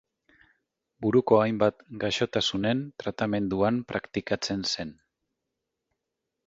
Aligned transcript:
Buruko 1.05 1.37
hainbat 1.41 1.83
gaixotasunen 2.05 2.81
tratamenduan 3.03 3.79
praktikatzen 3.93 4.69
zen. 4.75 4.97